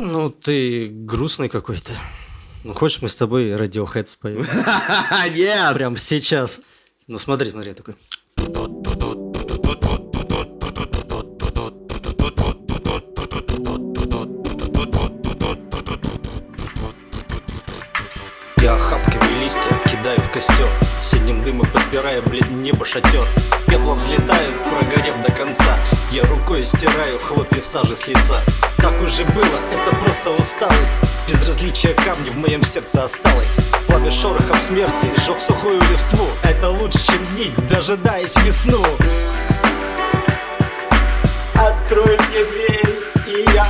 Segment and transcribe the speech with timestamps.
[0.00, 1.92] Ну, ты грустный какой-то.
[2.64, 4.46] Ну, хочешь, мы с тобой Radiohead споем?
[5.34, 5.74] Нет!
[5.74, 6.60] Прям сейчас.
[7.06, 7.94] Ну, смотри, смотри, такой.
[18.62, 20.68] Я охапками листья кидаю в костер
[21.02, 23.24] Синим дымом подпирая, блин, небо шатер
[26.50, 28.34] рукой стираю хлопья сажи с лица.
[28.78, 30.92] Так уже было, это просто усталость.
[31.28, 33.58] Безразличие камня в моем сердце осталось.
[33.86, 36.26] Пламя шорохом смерти сжег сухую листву.
[36.42, 38.84] Это лучше, чем дни, дожидаясь весну.
[41.54, 43.64] Открой мне дверь, и я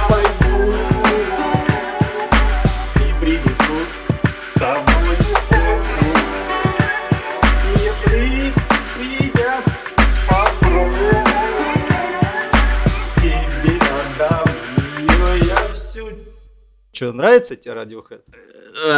[17.01, 18.21] Че, нравится тебе Radiohead?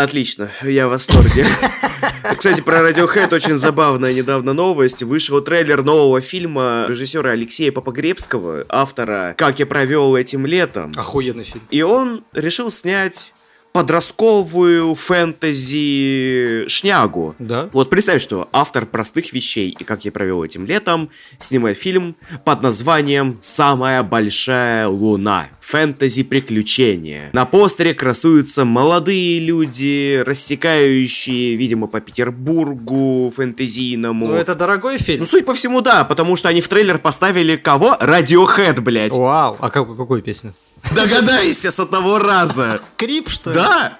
[0.02, 1.46] Отлично, я в восторге.
[2.36, 5.04] Кстати, про Radiohead очень забавная недавно новость.
[5.04, 10.90] Вышел трейлер нового фильма режиссера Алексея Попогребского, автора «Как я провел этим летом».
[10.96, 13.32] Охуенный фильм И он решил снять
[13.72, 17.34] подростковую фэнтези шнягу.
[17.38, 17.70] Да?
[17.72, 22.62] Вот представь, что автор простых вещей и как я провел этим летом снимает фильм под
[22.62, 25.48] названием «Самая большая луна».
[25.60, 27.30] Фэнтези приключения.
[27.32, 34.28] На постере красуются молодые люди, рассекающие, видимо, по Петербургу фэнтезийному.
[34.28, 35.20] Ну, это дорогой фильм?
[35.20, 37.96] Ну, судя по всему, да, потому что они в трейлер поставили кого?
[38.00, 39.12] Радиохэд, блядь.
[39.12, 40.52] Вау, а как, какую песню?
[40.90, 42.80] Догадайся с одного раза.
[42.96, 43.56] Крип, что ли?
[43.56, 43.98] Да.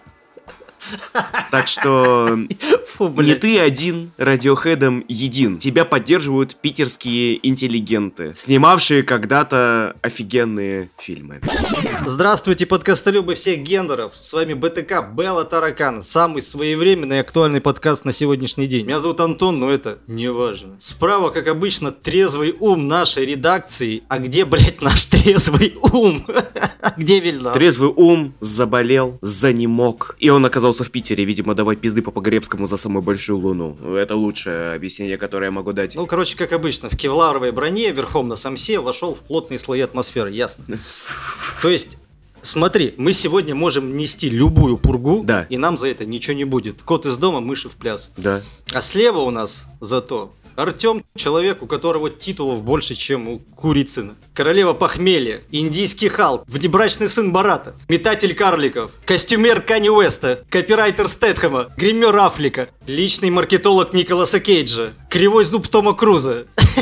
[1.50, 2.39] Так что
[2.89, 5.58] Фу, не ты один радиохедом един.
[5.58, 11.41] Тебя поддерживают питерские интеллигенты, снимавшие когда-то офигенные фильмы.
[12.05, 14.14] Здравствуйте, подкастолюбы всех гендеров.
[14.20, 16.03] С вами БТК Белла Таракан.
[16.03, 18.84] Самый своевременный и актуальный подкаст на сегодняшний день.
[18.84, 20.74] Меня зовут Антон, но это не важно.
[20.80, 24.02] Справа, как обычно, трезвый ум нашей редакции.
[24.08, 26.27] А где, блядь, наш трезвый ум?
[26.96, 27.52] Где Вильна?
[27.52, 30.17] Трезвый ум заболел, занемог.
[30.18, 33.77] И он оказался в Питере, видимо, давать пизды по Погребскому за самую большую луну.
[33.95, 35.95] Это лучшее объяснение, которое я могу дать.
[35.95, 40.33] Ну, короче, как обычно, в кевларовой броне, верхом на самсе, вошел в плотные слои атмосферы,
[40.33, 40.64] ясно.
[41.62, 41.92] То есть,
[42.42, 45.47] смотри, мы сегодня можем нести любую пургу, Да.
[45.48, 46.83] и нам за это ничего не будет.
[46.83, 48.13] Кот из дома, мыши в пляс.
[48.17, 48.42] Да.
[48.73, 54.17] А слева у нас зато Артем, человек, у которого титулов больше, чем у Курицына.
[54.35, 62.14] Королева похмелья, индийский Халк, внебрачный сын Барата, метатель карликов, костюмер Кани Уэста, копирайтер Стэтхэма, гример
[62.19, 66.45] Афлика, личный маркетолог Николаса Кейджа, кривой зуб Тома Круза.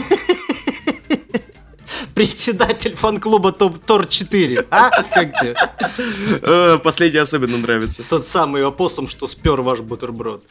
[2.21, 4.67] Председатель фан-клуба Топ Тор 4.
[4.71, 4.91] А?
[5.05, 5.57] Как тебе?
[6.43, 8.03] Э, Последний особенно нравится.
[8.07, 10.45] Тот самый опоссум, что спер ваш бутерброд.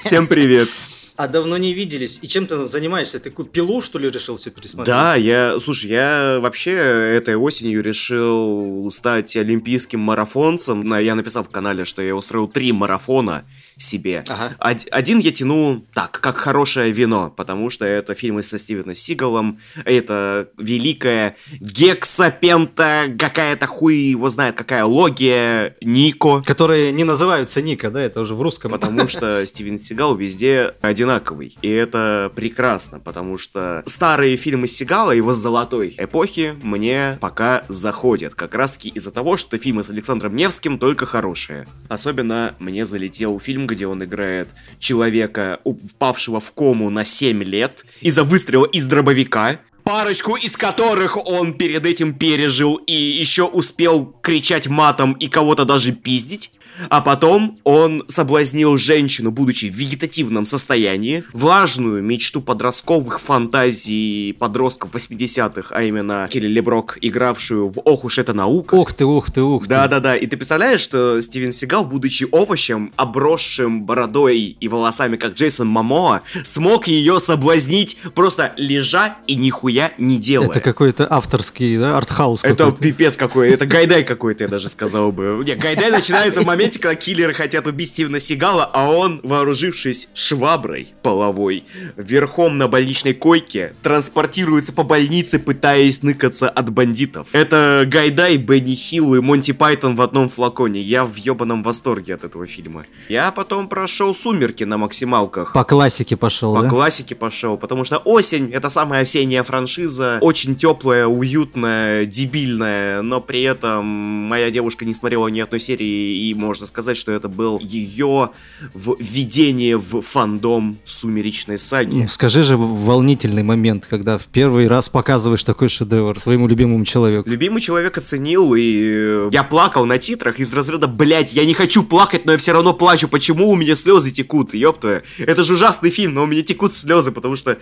[0.00, 0.70] Всем привет.
[1.16, 2.20] А давно не виделись.
[2.22, 3.20] И чем ты занимаешься?
[3.20, 4.86] Ты пилу, что ли, решил все пересмотреть?
[4.86, 10.94] Да, я, слушай, я вообще этой осенью решил стать олимпийским марафонцем.
[10.94, 13.44] Я написал в канале, что я устроил три марафона
[13.80, 14.24] себе.
[14.28, 14.54] Ага.
[14.60, 19.58] Од- Один я тяну так, как хорошее вино, потому что это фильмы со Стивеном Сигалом,
[19.84, 26.42] это великая гексапента, какая-то хуй его знает, какая логия, Нико.
[26.42, 28.00] Которые не называются Ника, да?
[28.02, 28.70] Это уже в русском.
[28.70, 31.56] Потому что Стивен Сигал везде одинаковый.
[31.62, 38.34] И это прекрасно, потому что старые фильмы Сигала, его золотой эпохи, мне пока заходят.
[38.34, 41.66] Как раз таки из-за того, что фильмы с Александром Невским только хорошие.
[41.88, 44.48] Особенно мне залетел фильм, где он играет
[44.78, 49.60] человека, упавшего в кому на 7 лет из-за выстрела из дробовика.
[49.84, 55.92] Парочку из которых он перед этим пережил и еще успел кричать матом и кого-то даже
[55.92, 56.52] пиздить.
[56.88, 65.74] А потом он соблазнил женщину, будучи в вегетативном состоянии, влажную мечту подростковых фантазий подростков 80-х,
[65.74, 68.74] а именно Келли Леброк, игравшую в «Ох уж это наука».
[68.74, 69.68] Ух ты, ух ты, ух ты.
[69.68, 75.68] Да-да-да, и ты представляешь, что Стивен Сигал, будучи овощем, обросшим бородой и волосами, как Джейсон
[75.68, 80.50] Мамоа, смог ее соблазнить, просто лежа и нихуя не делая.
[80.50, 85.42] Это какой-то авторский, да, артхаус Это пипец какой, это гайдай какой-то, я даже сказал бы.
[85.44, 90.08] Не, гайдай начинается в моменте, Знаете, когда киллеры хотят убить Стивена Сигала, а он, вооружившись
[90.14, 91.64] шваброй половой,
[91.96, 97.26] верхом на больничной койке, транспортируется по больнице, пытаясь ныкаться от бандитов.
[97.32, 100.80] Это Гайдай, Бенни Хилл и Монти Пайтон в одном флаконе.
[100.80, 102.86] Я в ебаном восторге от этого фильма.
[103.08, 105.54] Я потом прошел «Сумерки» на максималках.
[105.54, 106.68] По классике пошел, По да?
[106.68, 113.42] классике пошел, потому что осень это самая осенняя франшиза, очень теплая, уютная, дебильная, но при
[113.42, 118.30] этом моя девушка не смотрела ни одной серии, и можно сказать, что это был ее
[118.74, 121.94] введение в фандом сумеречной саги.
[121.94, 127.30] Ну, скажи же волнительный момент, когда в первый раз показываешь такой шедевр своему любимому человеку.
[127.30, 131.84] Любимый человек оценил, и э, я плакал на титрах из разряда, блять, я не хочу
[131.84, 135.04] плакать, но я все равно плачу, почему у меня слезы текут, ёпта.
[135.18, 137.58] Это же ужасный фильм, но у меня текут слезы, потому что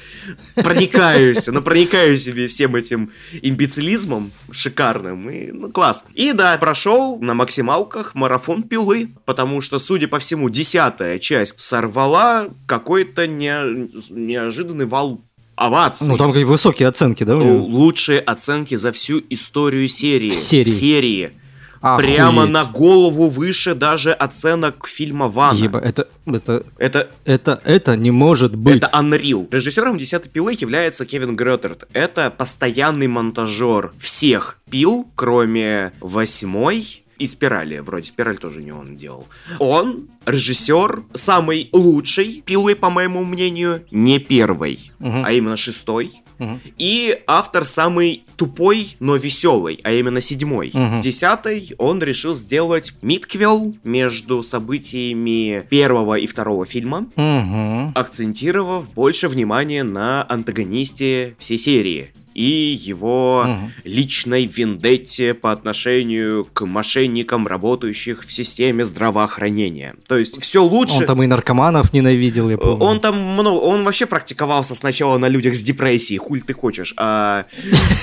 [0.55, 3.11] проникаюсь, ну проникаю себе всем этим
[3.43, 6.07] имбецилизмом шикарным, и ну класс.
[6.15, 12.49] И да, прошел на максималках марафон пилы, потому что, судя по всему, десятая часть сорвала
[12.67, 15.21] какой-то не- неожиданный вал
[15.57, 16.07] оваций.
[16.07, 17.37] Ну, там какие высокие оценки, да?
[17.37, 20.31] лучшие оценки за всю историю серии.
[20.31, 20.69] В серии.
[20.69, 21.33] серии.
[21.81, 22.15] Охуеть.
[22.17, 25.57] Прямо на голову выше даже оценок фильма Вана.
[25.57, 28.77] Еба, это, это, Это это, это не может быть.
[28.79, 29.47] это Unreal.
[29.53, 31.85] Режиссером «Десятой пилы» является Кевин Гроттерт.
[31.93, 37.79] Это постоянный монтажер всех пил, кроме восьмой и спирали.
[37.79, 39.27] Вроде спираль тоже не он делал.
[39.59, 45.25] Он режиссер самой лучшей пилы, по моему мнению, не первой, Мгм.
[45.25, 46.11] а именно шестой.
[46.39, 46.61] Мгм.
[46.79, 50.71] И автор самый тупой, но веселый, а именно седьмой.
[50.73, 51.01] Мгм.
[51.01, 57.91] Десятый он решил сделать митквел между событиями первого и второго фильма, Мгм.
[57.97, 63.73] акцентировав больше внимания на антагонисте всей серии и его Мгм.
[63.83, 69.97] личной вендетте по отношению к мошенникам, работающих в системе здравоохранения.
[70.07, 70.99] То есть все лучше.
[71.01, 72.85] Он там и наркоманов ненавидел, я помню.
[72.85, 76.95] Он там много, он вообще практиковался сначала на людях с депрессией, хуль ты хочешь.
[76.97, 77.45] А,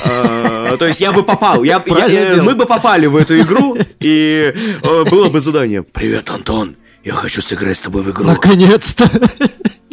[0.04, 3.78] а, то есть я бы попал, я, я- э, мы бы попали в эту игру,
[4.02, 4.54] и
[4.84, 5.82] э, было бы задание.
[5.84, 8.26] Привет, Антон, я хочу сыграть с тобой в игру.
[8.26, 9.10] Наконец-то!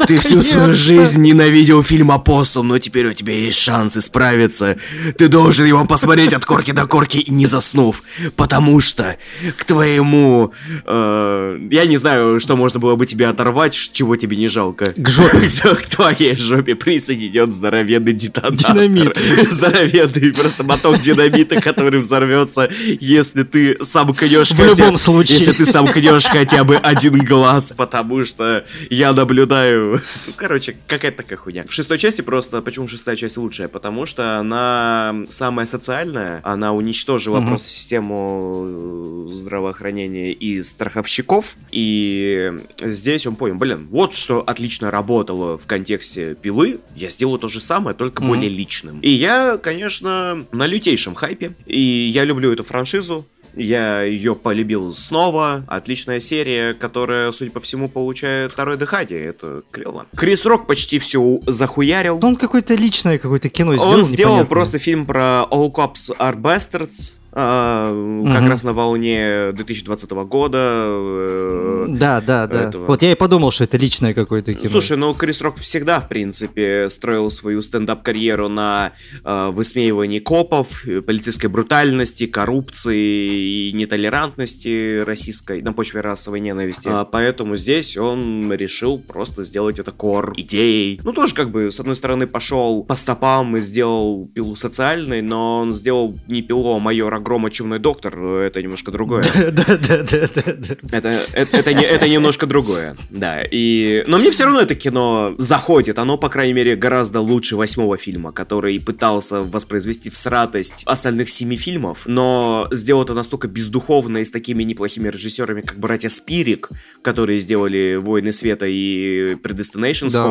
[0.06, 4.76] Ты всю свою жизнь ненавидел фильм «Апоссум», но теперь у тебя есть шанс исправиться.
[5.16, 8.02] Ты должен его посмотреть от корки до корки и не заснув.
[8.36, 9.16] Потому что
[9.56, 10.52] к твоему...
[10.84, 14.92] э, я не знаю, что можно было бы тебе оторвать, чего тебе не жалко.
[14.96, 15.50] К жопе.
[15.62, 18.72] К твоей жопе присоединен здоровенный детонатор.
[18.72, 19.16] Динамит.
[19.50, 22.68] Здоровенный просто моток динамита, который взорвется,
[23.00, 25.38] если ты сам кнешь В любом случае.
[25.38, 29.91] Если ты сам кнешь хотя бы один глаз, потому что я наблюдаю...
[30.26, 31.64] Ну, короче, какая-то такая хуйня.
[31.68, 32.62] В шестой части просто...
[32.62, 33.68] Почему шестая часть лучшая?
[33.68, 37.48] Потому что она самая социальная, она уничтожила Мгм.
[37.48, 45.58] просто систему э, здравоохранения и страховщиков, и здесь он понял, блин, вот что отлично работало
[45.58, 48.32] в контексте пилы, я сделаю то же самое, только Мгм.
[48.32, 49.00] более личным.
[49.00, 55.64] И я, конечно, на лютейшем хайпе, и я люблю эту франшизу, я ее полюбил снова.
[55.66, 59.24] Отличная серия, которая, судя по всему, получает второе дыхание.
[59.26, 60.06] Это клево.
[60.16, 62.18] Крис Рок почти все захуярил.
[62.22, 63.92] Он какое-то личное какое-то кино сделал.
[63.94, 64.48] Он сделал непонятное.
[64.48, 67.14] просто фильм про All Cops Are Bastards.
[67.34, 70.58] А, как раз на волне 2020 года.
[70.86, 72.68] э, Да, да, да.
[72.68, 72.84] этого.
[72.86, 74.70] Вот я и подумал, что это личное какое-то кино.
[74.70, 78.92] Слушай, ну Крис Рок всегда, в принципе, строил свою стендап-карьеру на
[79.24, 86.88] э, высмеивании копов, э, полицейской брутальности, коррупции и нетолерантности российской на почве расовой ненависти.
[86.90, 91.00] А, поэтому здесь он решил просто сделать это кор идеей.
[91.02, 95.60] Ну, тоже как бы, с одной стороны, пошел по стопам и сделал пилу социальной, но
[95.60, 98.18] он сделал не пилу, а майора Грома Чумной Доктор.
[98.24, 99.22] Это немножко другое.
[99.52, 100.76] Да, да, да, да.
[100.90, 103.42] Это, это, это, не- это немножко другое, да.
[103.50, 104.04] И...
[104.06, 105.98] Но мне все равно это кино заходит.
[105.98, 111.56] Оно, по крайней мере, гораздо лучше восьмого фильма, который пытался воспроизвести в сратость остальных семи
[111.56, 116.68] фильмов, но сделал это настолько бездуховно и с такими неплохими режиссерами, как братья Спирик,
[117.02, 120.24] которые сделали «Войны света» и «Predestination» с Да.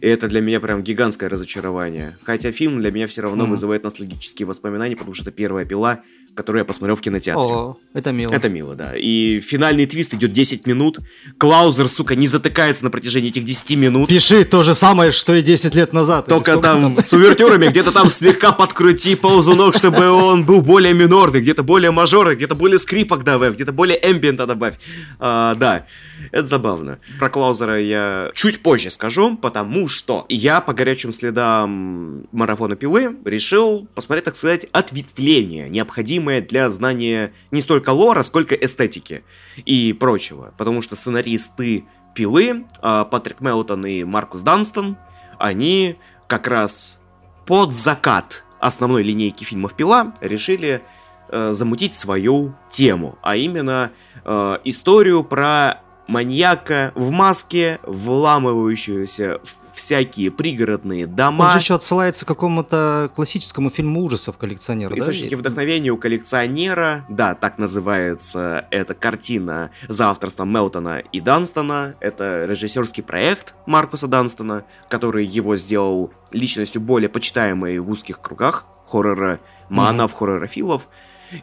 [0.00, 2.16] И это для меня прям гигантское разочарование.
[2.24, 3.52] Хотя фильм для меня все равно Мгм.
[3.52, 6.00] вызывает ностальгические воспоминания, потому что это первая пила,
[6.34, 7.42] которую я посмотрел в кинотеатре.
[7.42, 8.32] О, это мило.
[8.32, 8.92] Это мило, да.
[8.96, 10.98] И финальный твист идет 10 минут.
[11.38, 14.08] Клаузер, сука, не затыкается на протяжении этих 10 минут.
[14.08, 16.26] Пиши то же самое, что и 10 лет назад.
[16.26, 21.40] Только сколько там с увертюрами, где-то там слегка подкрути ползунок, чтобы он был более минорный,
[21.40, 24.74] где-то более мажорный, где-то более скрипок добавь, где-то более эмбиента добавь.
[25.18, 25.86] А, да,
[26.32, 26.98] это забавно.
[27.18, 33.14] Про Клаузера я чуть позже скажу, потому потому что я по горячим следам марафона пилы
[33.26, 39.22] решил посмотреть, так сказать, ответвление, необходимое для знания не столько лора, сколько эстетики
[39.66, 40.54] и прочего.
[40.56, 44.96] Потому что сценаристы пилы, а, Патрик Мелтон и Маркус Данстон,
[45.38, 46.98] они как раз
[47.44, 50.80] под закат основной линейки фильмов «Пила» решили
[51.28, 53.92] э, замутить свою тему, а именно
[54.24, 61.44] э, историю про маньяка в маске, вламывающегося в всякие пригородные дома.
[61.44, 64.98] Он же еще отсылается к какому-то классическому фильму ужасов коллекционера.
[64.98, 65.36] Источники да?
[65.36, 71.94] вдохновения у коллекционера, да, так называется эта картина за авторством Мелтона и Данстона.
[72.00, 79.40] Это режиссерский проект Маркуса Данстона, который его сделал личностью более почитаемой в узких кругах хоррора
[79.68, 80.18] манов, mm-hmm.
[80.18, 80.88] хорророфилов.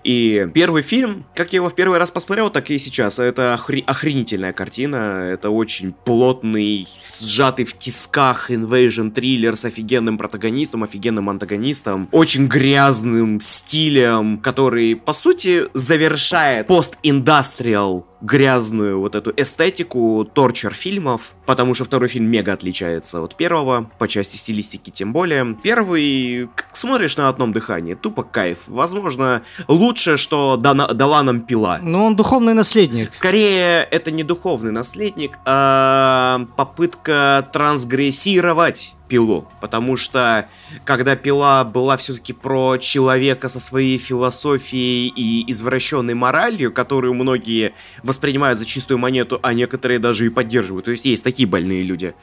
[0.03, 3.19] И первый фильм, как я его в первый раз посмотрел, так и сейчас.
[3.19, 5.29] Это охре- охренительная картина.
[5.31, 6.87] Это очень плотный,
[7.19, 15.13] сжатый в тисках инвейжн триллер с офигенным протагонистом, офигенным антагонистом, очень грязным стилем, который, по
[15.13, 23.21] сути, завершает пост-индастриал грязную вот эту эстетику торчер фильмов, потому что второй фильм мега отличается
[23.21, 25.55] от первого, по части стилистики тем более.
[25.61, 28.63] Первый, как смотришь на одном дыхании, тупо кайф.
[28.67, 31.79] Возможно, лучше, что дана, дала нам пила.
[31.81, 33.13] Но он духовный наследник.
[33.13, 40.47] Скорее, это не духовный наследник, а попытка трансгрессировать пилу, потому что
[40.85, 48.57] когда пила была все-таки про человека со своей философией и извращенной моралью, которую многие воспринимают
[48.57, 52.15] за чистую монету, а некоторые даже и поддерживают, то есть есть такие больные люди,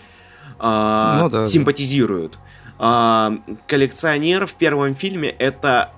[0.59, 2.33] а, ну, да, симпатизируют.
[2.33, 2.39] Да.
[2.81, 5.93] А, коллекционер в первом фильме это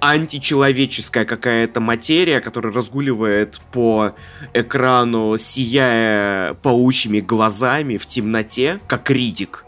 [0.00, 4.12] античеловеческая какая-то материя, которая разгуливает по
[4.54, 9.64] экрану, сияя паучьими глазами в темноте, как Ридик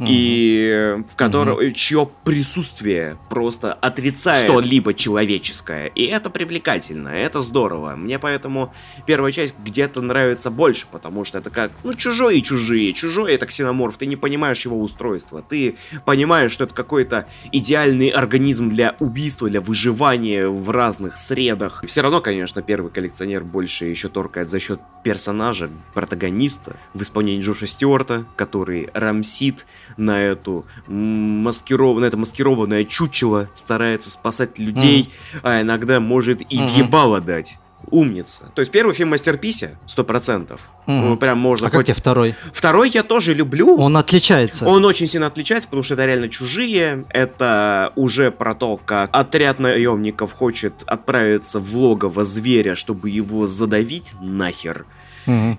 [0.00, 5.86] и в котором mm чье присутствие просто отрицает что-либо человеческое.
[5.86, 7.96] И это привлекательно, это здорово.
[7.96, 8.72] Мне поэтому
[9.06, 12.92] первая часть где-то нравится больше, потому что это как, ну, чужое и чужие.
[12.92, 15.42] Чужое это ксеноморф, ты не понимаешь его устройства.
[15.42, 21.84] Ты понимаешь, что это какой-то идеальный организм для убийства, для выживания в разных средах.
[21.86, 27.66] Все равно, конечно, первый коллекционер больше еще торкает за счет персонажа, протагониста в исполнении Джоша
[27.66, 29.66] Стюарта, который рамсит
[29.96, 31.98] на эту маскиров...
[31.98, 35.40] на это маскированное чучело, старается спасать людей, mm.
[35.42, 36.66] а иногда может и mm-hmm.
[36.66, 37.58] въебало дать.
[37.90, 38.50] Умница.
[38.54, 40.70] То есть первый фильм мастерписе, сто процентов.
[40.86, 41.68] Ну, прям можно.
[41.68, 41.78] А хоть...
[41.78, 42.34] как тебе второй?
[42.52, 43.76] Второй я тоже люблю.
[43.76, 44.66] Он отличается.
[44.66, 47.04] Он очень сильно отличается, потому что это реально чужие.
[47.10, 54.14] Это уже про то, как отряд наемников хочет отправиться в логово зверя, чтобы его задавить
[54.20, 54.86] нахер.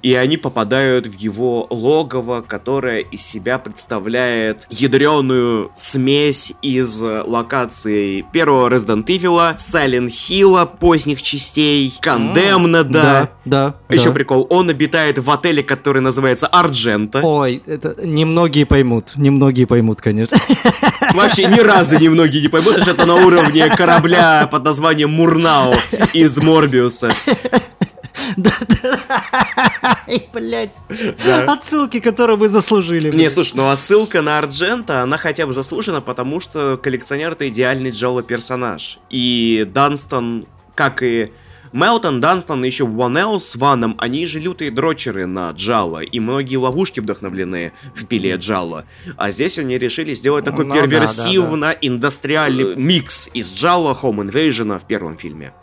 [0.02, 8.70] И они попадают в его логово, которое из себя представляет ядреную смесь из локаций первого
[8.70, 13.30] Resident Evil, Silent Hill, поздних частей, Condemned, да.
[13.46, 14.12] Да, Еще да.
[14.12, 17.22] прикол, он обитает в отеле, который называется Арджента.
[17.24, 20.38] Ой, это немногие поймут, немногие поймут, конечно.
[21.14, 25.74] Вообще ни разу немногие не поймут, что это на уровне корабля под названием Мурнау
[26.14, 27.10] из Морбиуса.
[28.36, 30.00] Да, да.
[30.08, 30.74] И, блядь,
[31.48, 33.16] отсылки, которые мы заслужили.
[33.16, 37.92] Не, слушай, ну отсылка на Арджента, она хотя бы заслужена, потому что коллекционер это идеальный
[37.92, 39.00] Джола персонаж.
[39.10, 41.32] И Данстон, как и
[41.74, 46.56] Мелтон, Данстон и еще Ванел с Ваном, они же лютые дрочеры на Джала, и многие
[46.56, 48.86] ловушки вдохновлены в пиле Джала.
[49.18, 52.82] А здесь они решили сделать такой ну, перверсивно-индустриальный да, да, да.
[52.82, 55.54] микс из Джала, Home Invasion в первом фильме.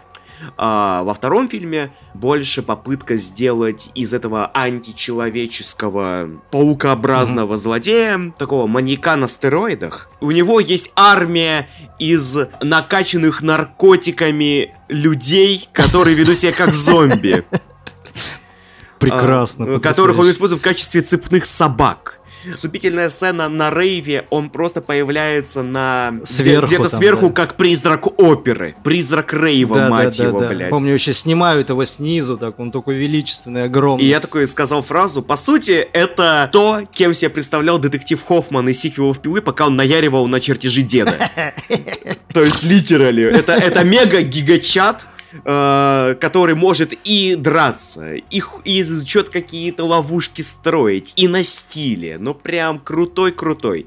[0.57, 7.59] А во втором фильме больше попытка сделать из этого античеловеческого паукообразного mm-hmm.
[7.59, 10.09] злодея такого маньяка на стероидах.
[10.21, 17.45] У него есть армия из накачанных наркотиками людей, которые ведут себя как зомби.
[18.99, 19.77] Прекрасно.
[19.77, 22.21] А, которых он использует в качестве цепных собак.
[22.53, 26.15] Вступительная сцена на рейве, он просто появляется на...
[26.25, 27.33] Сверху Где-то сверху, да.
[27.33, 28.75] как призрак оперы.
[28.83, 30.71] Призрак рейва, да, мать да, его, да, блядь.
[30.71, 34.05] Помню, еще снимают его снизу, так он такой величественный, огромный.
[34.05, 38.81] И я такой сказал фразу, по сути, это то, кем себе представлял детектив Хоффман из
[38.81, 41.31] сиквелов Пилы, пока он наяривал на чертежи деда.
[42.33, 45.07] То есть, литерали, это, это мега-гигачат,
[45.45, 52.19] э, который может и драться, и, и что-то какие-то ловушки строить, и на стиле.
[52.19, 53.87] Ну, прям крутой-крутой.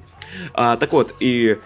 [0.53, 1.57] А, так вот, и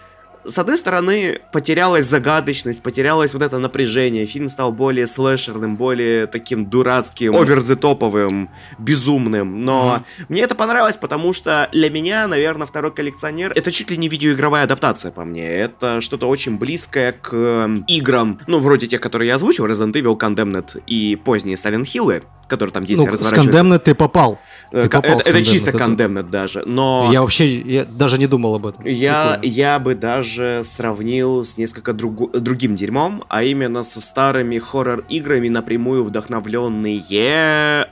[0.43, 4.25] с одной стороны, потерялась загадочность, потерялось вот это напряжение.
[4.25, 9.62] Фильм стал более слэшерным, более таким дурацким, оверзетоповым, безумным.
[9.62, 10.25] Но mm-hmm.
[10.29, 14.63] мне это понравилось, потому что для меня, наверное, второй коллекционер это чуть ли не видеоигровая
[14.63, 15.48] адаптация по мне.
[15.48, 20.17] Это что-то очень близкое к эм, играм, ну, вроде тех, которые я озвучил, Resident Evil,
[20.17, 23.50] Condemned и поздние Silent Hill который там действие ну, разворачивается.
[23.50, 24.39] С Condemned ты попал.
[24.71, 27.09] Ты э, попал это, это чисто Condemned даже, но...
[27.11, 28.85] Я вообще я даже не думал об этом.
[28.85, 35.49] Я, я бы даже сравнил с несколько другу, другим дерьмом, а именно со старыми хоррор-играми,
[35.49, 37.01] напрямую вдохновленные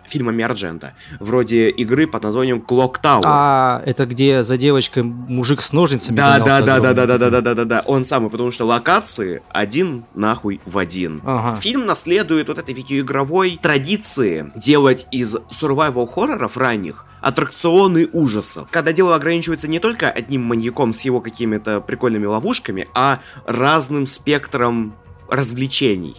[0.07, 0.93] фильмами Арджента.
[1.19, 3.23] Вроде игры под названием Clock Tower.
[3.25, 7.29] А, это где за девочкой мужик с ножницами да, да, да, да, да, да, да,
[7.29, 11.21] да, да, да, да, он самый, потому что локации один нахуй в один.
[11.25, 11.59] Ага.
[11.59, 18.69] Фильм наследует вот этой видеоигровой традиции делать из survival хорроров ранних аттракционы ужасов.
[18.71, 24.95] Когда дело ограничивается не только одним маньяком с его какими-то прикольными ловушками, а разным спектром
[25.27, 26.15] развлечений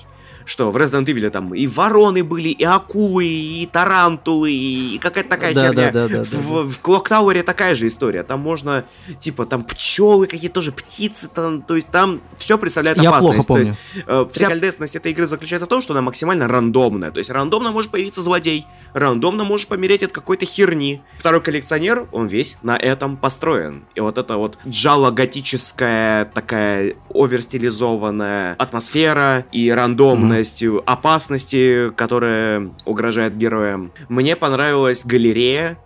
[0.51, 5.55] что в Resident Evil там и вороны были, и акулы, и тарантулы, и какая-то такая
[5.55, 5.93] да, херня.
[5.93, 6.39] Да, да, да, в, да.
[6.39, 8.25] в Clock Tower такая же история.
[8.25, 8.85] Там можно,
[9.21, 13.47] типа, там пчелы, какие-то тоже птицы, там, то есть там все представляет Я опасность.
[13.47, 13.65] Плохо помню.
[13.65, 17.13] То есть, э, вся прикольдесность этой игры заключается в том, что она максимально рандомная.
[17.13, 21.01] То есть рандомно может появиться злодей, рандомно может помереть от какой-то херни.
[21.19, 23.85] Второй коллекционер, он весь на этом построен.
[23.95, 33.93] И вот это вот джало-готическая такая оверстилизованная атмосфера и рандомная реальностью опасности, которая угрожает героям.
[34.09, 35.77] Мне понравилась галерея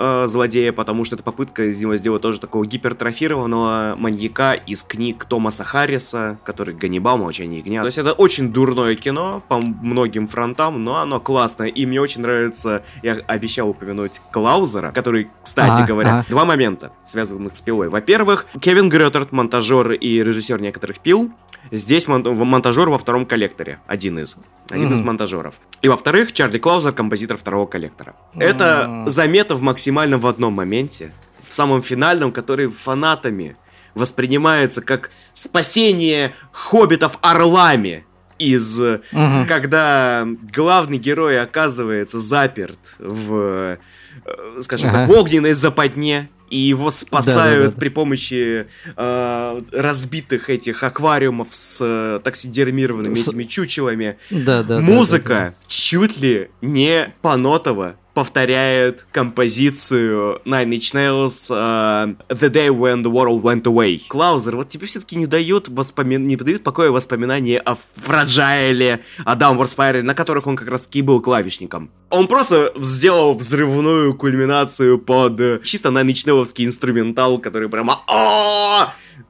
[0.00, 5.24] э, злодея, потому что это попытка из него сделать тоже такого гипертрофированного маньяка из книг
[5.26, 7.18] Томаса Харриса, который «Ганнибал.
[7.18, 7.82] Молчание ягнят».
[7.82, 11.68] То есть это очень дурное кино по многим фронтам, но оно классное.
[11.68, 16.30] И мне очень нравится, я обещал упомянуть Клаузера, который, кстати а, говоря, а.
[16.30, 17.88] два момента, связанных с пилой.
[17.88, 21.30] Во-первых, Кевин Гретерт, монтажер и режиссер некоторых пил,
[21.70, 23.78] Здесь мон- монтажер во втором коллекторе.
[23.86, 24.36] Один из.
[24.70, 24.94] Один mm-hmm.
[24.94, 25.54] из монтажеров.
[25.82, 28.14] И во-вторых, Чарли Клаузер, композитор второго коллектора.
[28.34, 28.42] Mm-hmm.
[28.42, 31.12] Это заметов максимально в одном моменте.
[31.48, 33.56] В самом финальном, который фанатами
[33.94, 38.04] воспринимается как спасение хоббитов орлами
[38.38, 39.46] из угу.
[39.48, 43.78] когда главный герой оказывается заперт в,
[44.24, 44.98] э, скажем ага.
[45.00, 47.80] так, в огненной западне и его спасают да, да, да.
[47.80, 48.66] при помощи
[48.96, 53.28] э, разбитых этих аквариумов с э, таксидермированными с...
[53.28, 54.16] этими чучелами.
[54.30, 55.54] Да, да, Музыка да, да, да.
[55.68, 63.42] чуть ли не понотова повторяет композицию Nine Inch Nails uh, The Day When the World
[63.42, 64.02] Went Away.
[64.08, 66.24] Клаузер вот тебе все-таки не дает воспомин...
[66.24, 71.02] не подают покоя воспоминания о Фраджайле, о Downward Spiral, на которых он как раз таки
[71.02, 71.90] был клавишником.
[72.10, 78.02] Он просто сделал взрывную кульминацию под чисто Nine Inch Nails'ский инструментал, который прямо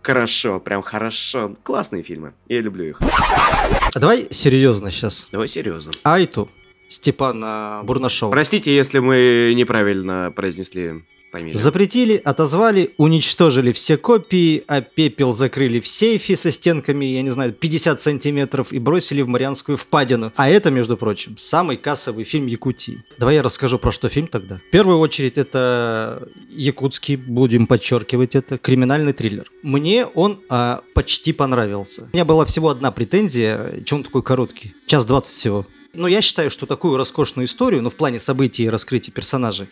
[0.03, 1.55] Хорошо, прям хорошо.
[1.63, 2.33] Классные фильмы.
[2.49, 3.01] Я люблю их.
[3.01, 5.29] А давай серьезно сейчас.
[5.31, 5.93] Давай серьезно.
[6.05, 6.49] Айту
[6.91, 8.33] Степана Бурнашова.
[8.33, 11.57] Простите, если мы неправильно произнесли фамилию.
[11.57, 17.53] Запретили, отозвали, уничтожили все копии, а пепел закрыли в сейфе со стенками, я не знаю,
[17.53, 20.33] 50 сантиметров и бросили в Марианскую впадину.
[20.37, 23.05] А это, между прочим, самый кассовый фильм Якутии.
[23.19, 24.61] Давай я расскажу, про что фильм тогда.
[24.69, 29.47] В первую очередь, это якутский, будем подчеркивать это, криминальный триллер.
[29.63, 32.09] Мне он а, почти понравился.
[32.13, 34.75] У меня была всего одна претензия, чем он такой короткий?
[34.87, 35.67] Час двадцать всего.
[35.93, 39.69] Но я считаю, что такую роскошную историю, ну, в плане событий и раскрытия персонажей,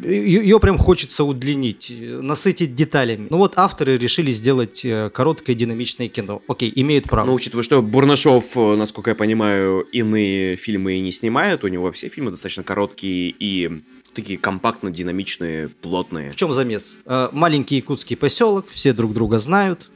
[0.00, 3.26] ее прям хочется удлинить, насытить деталями.
[3.30, 6.42] Ну вот авторы решили сделать э, короткое динамичное кино.
[6.48, 7.26] Окей, имеют право.
[7.26, 12.08] Ну, учитывая, что Бурнашов, э, насколько я понимаю, иные фильмы не снимает, у него все
[12.08, 13.82] фильмы достаточно короткие и
[14.14, 16.30] такие компактно, динамичные, плотные.
[16.30, 16.98] В чем замес?
[17.04, 19.90] Э, маленький якутский поселок, все друг друга знают.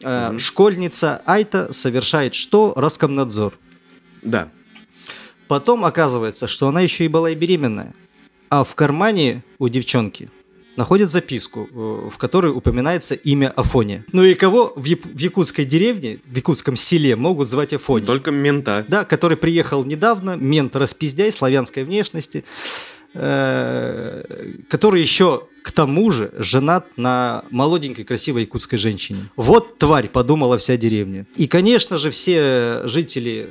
[0.00, 0.38] Mm-hmm.
[0.38, 2.72] Школьница Айта совершает что?
[2.76, 3.58] Роскомнадзор.
[4.22, 4.48] Да.
[5.48, 7.94] Потом оказывается, что она еще и была и беременная.
[8.50, 10.30] А в кармане у девчонки
[10.76, 14.04] находят записку, э, в которой упоминается имя Афония.
[14.12, 18.06] Ну и кого в, Яп- в якутской деревне, в якутском селе могут звать Афония?
[18.06, 18.84] Только мента.
[18.88, 22.44] Да, который приехал недавно, мент распиздяй, славянской внешности,
[23.14, 29.28] э- который еще к тому же женат на молоденькой красивой якутской женщине.
[29.36, 31.26] Вот тварь, подумала вся деревня.
[31.36, 33.48] И, конечно же, все жители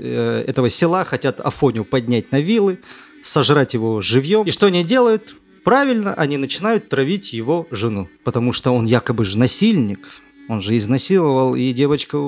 [0.00, 2.78] э- этого села хотят Афонию поднять на вилы,
[3.22, 4.44] сожрать его живьем.
[4.44, 5.36] И что они делают?
[5.64, 10.08] Правильно, они начинают травить его жену, потому что он якобы же насильник,
[10.48, 12.18] он же изнасиловал, и девочка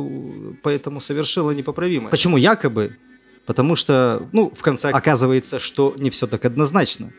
[0.63, 2.11] поэтому совершила непоправимое.
[2.11, 2.97] Почему якобы?
[3.47, 7.13] Потому что, ну, в конце оказывается, что не все так однозначно.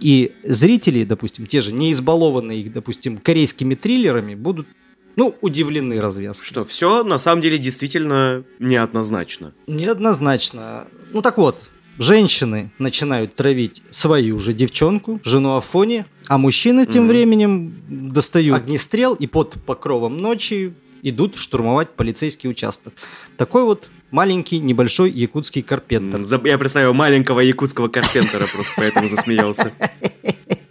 [0.00, 4.68] И зрители, допустим, те же не избалованные, допустим, корейскими триллерами, будут
[5.16, 6.46] ну, удивлены развязкой.
[6.46, 9.52] Что все на самом деле действительно неоднозначно.
[9.66, 10.86] Неоднозначно.
[11.12, 11.64] Ну так вот,
[11.98, 17.08] женщины начинают травить свою же девчонку, жену Афони, а мужчины тем Мгм.
[17.08, 22.92] временем достают огнестрел и под покровом ночи идут штурмовать полицейский участок.
[23.36, 26.20] Такой вот маленький, небольшой якутский карпентер.
[26.44, 29.72] Я представил маленького якутского карпентера, просто поэтому засмеялся.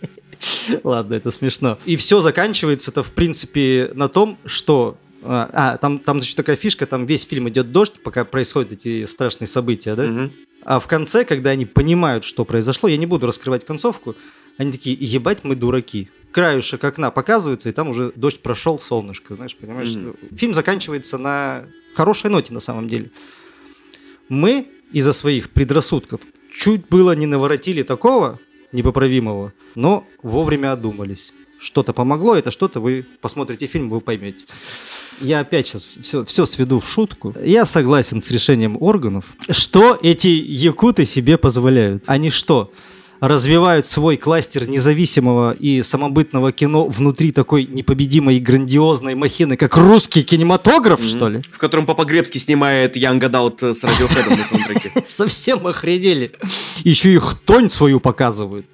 [0.83, 1.77] Ладно, это смешно.
[1.85, 4.97] И все заканчивается-то, в принципе, на том, что...
[5.23, 9.05] А, а, там, там еще такая фишка, там весь фильм идет дождь, пока происходят эти
[9.05, 10.03] страшные события, да?
[10.03, 10.31] Мгм.
[10.63, 14.15] А в конце, когда они понимают, что произошло, я не буду раскрывать концовку,
[14.57, 16.09] они такие, ебать, мы дураки.
[16.31, 19.89] Краюшек окна показывается, и там уже дождь прошел, солнышко, знаешь, понимаешь?
[19.89, 20.15] Мгм.
[20.35, 23.09] Фильм заканчивается на хорошей ноте, на самом деле.
[24.29, 26.21] Мы из-за своих предрассудков
[26.53, 28.39] чуть было не наворотили такого
[28.75, 31.33] непоправимого, но вовремя одумались.
[31.59, 34.45] Что-то помогло, это что-то вы посмотрите фильм, вы поймете.
[35.21, 37.33] Я опять сейчас все, все сведу в шутку.
[37.43, 39.25] Я согласен с решением органов.
[39.49, 42.03] Что эти якуты себе позволяют?
[42.07, 42.71] Они что?
[43.27, 50.23] Развивают свой кластер независимого и самобытного кино внутри такой непобедимой и грандиозной махины, как русский
[50.23, 51.07] кинематограф, Мгм.
[51.07, 51.41] что ли?
[51.51, 54.91] В котором Папа Гребский снимает Young Adult с радиоходом на саундтреке.
[55.07, 56.31] Совсем охренели.
[56.83, 58.65] Еще и хтонь свою показывают.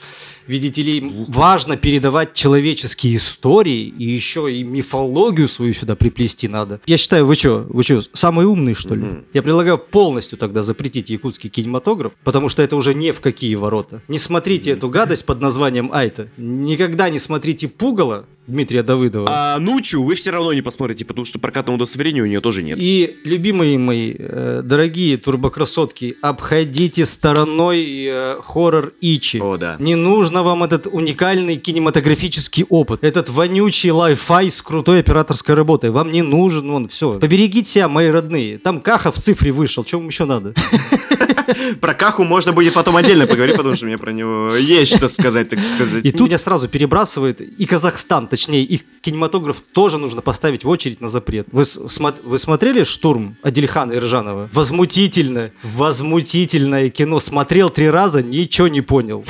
[0.51, 6.81] Видите ли, важно передавать человеческие истории, и еще и мифологию свою сюда приплести надо.
[6.87, 9.01] Я считаю, вы что, вы что, самый умный, что ли?
[9.01, 9.23] Мгм.
[9.33, 14.01] Я предлагаю полностью тогда запретить якутский кинематограф, потому что это уже не в какие ворота.
[14.09, 16.27] Не смотрите эту гадость под названием Айта.
[16.35, 19.27] Никогда не смотрите Пугало Дмитрия Давыдова.
[19.29, 22.77] А Нучу вы все равно не посмотрите, потому что прокатного удостоверения у нее тоже нет.
[22.81, 29.37] И, любимые мои, э, дорогие турбокрасотки, обходите стороной э, хоррор Ичи.
[29.37, 29.75] О, да.
[29.79, 33.03] Не нужно вам этот уникальный кинематографический опыт.
[33.03, 35.91] Этот вонючий Wi-Fi с крутой операторской работой.
[35.91, 36.87] Вам не нужен он.
[36.87, 37.19] Все.
[37.19, 38.57] Поберегите себя, мои родные.
[38.57, 39.83] Там Каха в цифре вышел.
[39.83, 40.53] Чем вам еще надо?
[41.79, 45.49] Про Каху можно будет потом отдельно поговорить, потому что мне про него есть что сказать,
[45.49, 46.05] так сказать.
[46.05, 51.01] И тут меня сразу перебрасывает и Казахстан, точнее, их кинематограф тоже нужно поставить в очередь
[51.01, 51.47] на запрет.
[51.51, 54.49] Вы, смо- вы смотрели «Штурм» Адильхана Иржанова?
[54.53, 57.19] Возмутительно, возмутительное кино.
[57.19, 59.25] Смотрел три раза, ничего не понял.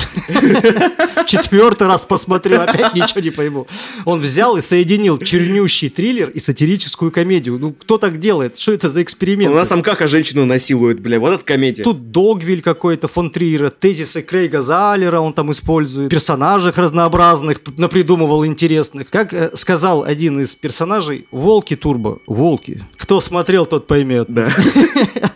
[1.26, 3.66] Четвертый раз посмотрю, опять ничего не пойму.
[4.04, 7.58] Он взял и соединил чернющий триллер и сатирическую комедию.
[7.58, 8.58] Ну, кто так делает?
[8.58, 9.52] Что это за эксперимент?
[9.52, 11.82] У нас там Каха женщину насилует, бля, вот это комедия.
[11.82, 19.10] Тут Догвиль какой-то, фон Триера, тезисы Крейга Залера он там использует, персонажей разнообразных напридумывал интересных.
[19.10, 22.84] Как э, сказал один из персонажей, волки турбо, волки.
[22.96, 24.26] Кто смотрел, тот поймет.
[24.28, 24.48] Да.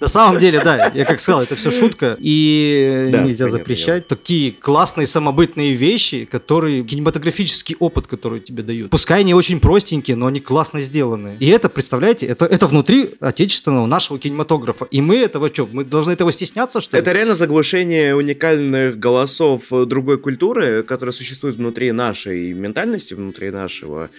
[0.00, 4.06] На самом деле, да, я как сказал, это все шутка, и Да, нельзя понятно, запрещать
[4.08, 8.90] такие классные самобытные вещи, которые, кинематографический опыт, который тебе дают.
[8.90, 11.36] Пускай они очень простенькие, но они классно сделаны.
[11.38, 14.86] И это, представляете, это, это внутри отечественного нашего кинематографа.
[14.90, 17.02] И мы этого что, мы должны этого стесняться, что ли?
[17.02, 24.10] Это реально заглушение уникальных голосов э, другой культуры, которая существует внутри нашей ментальности, внутри нашего,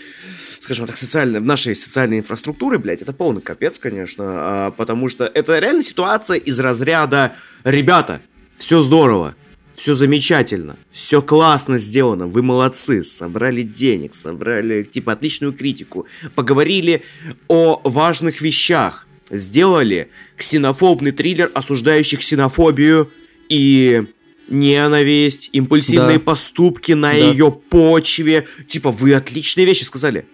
[0.59, 5.59] скажем так, социальной, нашей социальной инфраструктуры, блядь, это полный капец, конечно, а, потому что это
[5.59, 8.21] реально ситуация из разряда «Ребята,
[8.57, 9.35] все здорово,
[9.75, 16.05] все замечательно, все классно сделано, вы молодцы, собрали денег, собрали, типа, отличную критику,
[16.35, 17.03] поговорили
[17.47, 23.09] о важных вещах, сделали ксенофобный триллер, осуждающий ксенофобию
[23.49, 24.03] и
[24.49, 26.23] ненависть, импульсивные Да.
[26.25, 27.17] поступки на Да.
[27.17, 28.47] ее почве.
[28.67, 30.25] Типа, вы отличные вещи сказали.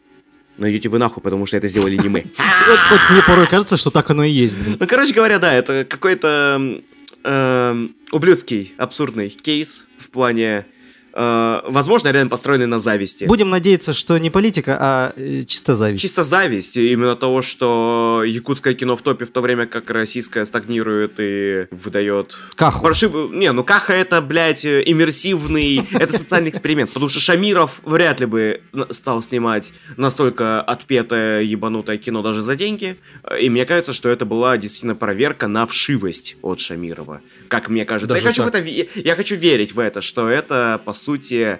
[0.57, 2.25] Но идете вы нахуй, потому что это сделали не мы.
[2.67, 4.77] Вот, вот мне порой кажется, что так оно и есть, блин.
[4.79, 6.83] Ну, короче говоря, да, это какой-то м,
[7.23, 10.65] эм, ублюдский, абсурдный кейс в плане,
[11.17, 13.25] э, возможно, реально построенный на зависти.
[13.25, 16.01] Будем надеяться, что не политика, а э, чисто зависть.
[16.01, 21.15] Чисто зависть именно того, что якутское кино в топе, в то время как российское стагнирует
[21.17, 22.37] и выдает...
[22.55, 22.83] Каху.
[22.83, 23.29] Паршивую...
[23.33, 28.61] Не, ну Каха это, блядь, иммерсивный, это социальный эксперимент, потому что Шамиров вряд ли бы
[28.91, 32.97] стал снимать настолько отпетое ебанутое кино даже за деньги,
[33.39, 38.15] и мне кажется, что это была действительно проверка на вшивость от Шамирова, как мне кажется.
[38.15, 41.59] Я Даже хочу, в это, я хочу верить в это, что это, по сути,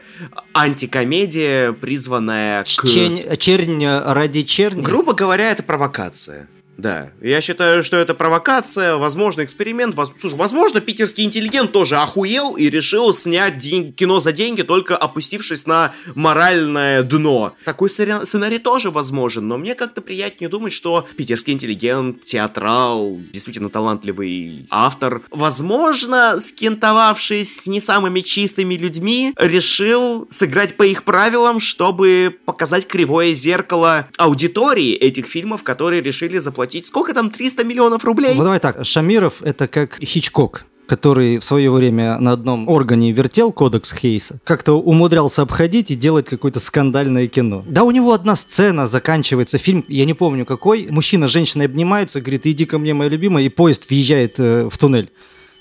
[0.54, 2.68] антикомедия, призванная к...
[2.68, 4.82] Чень- чернь ради черни.
[4.82, 6.48] Грубо говоря, это провокация.
[6.78, 9.96] Да, я считаю, что это провокация, возможно, эксперимент.
[9.96, 10.14] Воз...
[10.18, 13.94] Слушай, возможно, питерский интеллигент тоже охуел и решил снять день...
[13.94, 17.56] кино за деньги, только опустившись на моральное дно.
[17.66, 24.68] Такой сценарий тоже возможен, но мне как-то приятнее думать, что питерский интеллигент, театрал, действительно талантливый
[24.70, 33.34] автор, возможно, скентовавшись не самыми чистыми людьми, решил сыграть по их правилам, чтобы показать кривое
[33.34, 36.88] зеркало аудитории этих фильмов, которые решили заплатить заплатить.
[36.88, 37.30] Сколько там?
[37.30, 38.36] 300 миллионов рублей?
[38.36, 43.52] Ну, давай так, Шамиров это как Хичкок который в свое время на одном органе вертел
[43.52, 47.66] кодекс Хейса, как-то умудрялся обходить и делать какое-то скандальное кино.
[47.68, 52.22] Да, у него одна сцена, заканчивается фильм, я не помню какой, мужчина с женщиной обнимается,
[52.22, 55.12] говорит, иди ко мне, моя любимая, и поезд въезжает э, в туннель.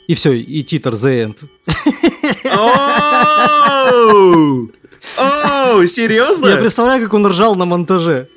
[0.07, 1.39] И все, и титр The End.
[5.19, 6.47] Оу, серьезно?
[6.47, 8.29] Я представляю, как он ржал на монтаже.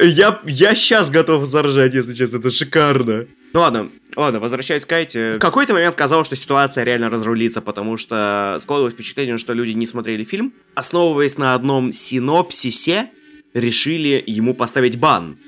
[0.00, 3.26] Я, я сейчас готов заржать, если честно, это шикарно.
[3.52, 5.32] Ну ладно, ладно, возвращаясь к Кайте.
[5.32, 9.86] В какой-то момент казалось, что ситуация реально разрулится, потому что складывалось впечатление, что люди не
[9.86, 10.52] смотрели фильм.
[10.74, 13.10] Основываясь на одном синопсисе,
[13.54, 15.38] решили ему поставить бан.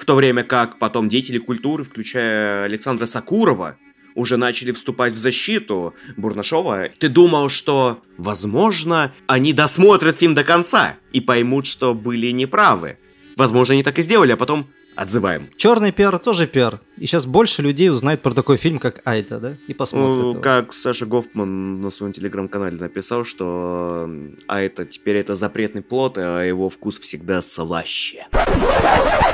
[0.00, 3.76] В то время как потом деятели культуры, включая Александра Сакурова,
[4.14, 6.88] уже начали вступать в защиту Бурнашова.
[6.98, 12.98] Ты думал, что, возможно, они досмотрят фильм до конца и поймут, что были неправы.
[13.38, 15.48] Возможно, они так и сделали, а потом отзываем.
[15.56, 16.80] Черный пиар тоже пиар.
[16.96, 19.54] И сейчас больше людей узнает про такой фильм, как Айта, да?
[19.68, 20.34] И посмотрят.
[20.34, 24.10] Ну, как Саша Гофман на своем телеграм-канале написал, что
[24.48, 28.26] Айта теперь это запретный плод, а его вкус всегда слаще.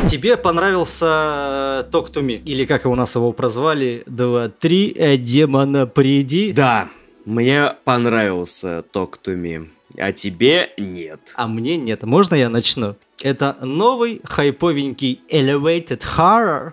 [0.07, 1.07] Тебе понравился
[1.91, 2.43] Talk to Me?
[2.45, 4.03] Или как у нас его прозвали?
[4.05, 6.53] Два, три, э, демона приди.
[6.53, 6.91] Да,
[7.25, 9.69] мне понравился Talk to Me.
[9.97, 11.33] А тебе нет.
[11.37, 12.03] А мне нет.
[12.03, 12.97] Можно я начну?
[13.21, 16.73] Это новый хайповенький Elevated Horror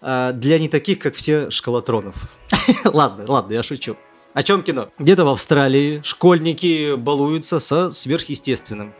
[0.00, 2.14] э, для не таких, как все школотронов.
[2.84, 3.96] ладно, ладно, я шучу.
[4.32, 4.88] О чем кино?
[4.98, 8.94] Где-то в Австралии школьники балуются со сверхъестественным.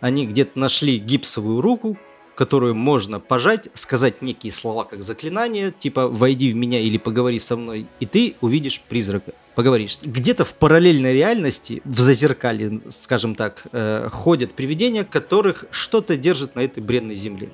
[0.00, 1.96] Они где-то нашли гипсовую руку,
[2.34, 7.56] которую можно пожать, сказать некие слова как заклинание, типа «войди в меня» или «поговори со
[7.56, 9.98] мной», и ты увидишь призрака поговоришь.
[10.02, 16.60] Где-то в параллельной реальности, в зазеркале, скажем так, э, ходят привидения, которых что-то держит на
[16.60, 17.50] этой бренной земле.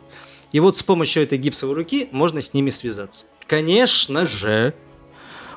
[0.52, 3.26] И вот с помощью этой гипсовой руки можно с ними связаться.
[3.46, 4.74] Конечно же,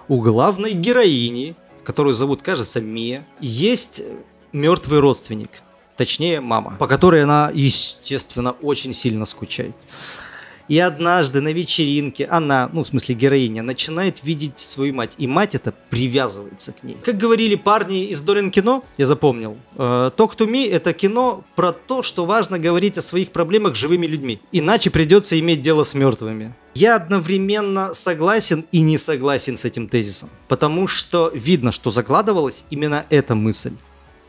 [0.08, 4.04] у главной героини, которую зовут, кажется, Мия, есть
[4.52, 5.50] мертвый родственник.
[5.98, 9.76] Точнее, мама, по которой она, естественно, очень сильно скучает.
[10.70, 15.14] И однажды на вечеринке она, ну, в смысле героиня, начинает видеть свою мать.
[15.18, 16.98] И мать это привязывается к ней.
[17.04, 21.74] Как говорили парни из Дорин кино, я запомнил, э, Talk to Me это кино про
[21.74, 24.40] то, что важно говорить о своих проблемах живыми людьми.
[24.52, 26.54] Иначе придется иметь дело с мертвыми.
[26.76, 30.30] Я одновременно согласен и не согласен с этим тезисом.
[30.48, 33.74] Потому что видно, что закладывалась именно эта мысль.